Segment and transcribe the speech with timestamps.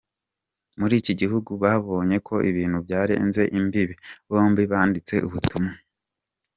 [0.79, 3.95] muri iki gihugu babonye ko ibintu byarenze imbibi,
[4.29, 5.73] bombi banditse ubutumwa.